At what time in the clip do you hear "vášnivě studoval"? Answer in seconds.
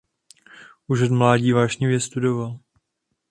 1.53-2.59